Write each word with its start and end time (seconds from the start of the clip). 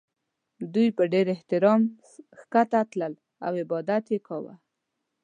دوی 0.73 0.87
په 0.97 1.03
ډېر 1.13 1.25
احترام 1.35 1.81
ښکته 2.39 2.79
تلل 2.91 3.13
او 3.45 3.51
عبادت 3.63 4.03
یې 4.13 4.19
کاوه. 4.27 4.53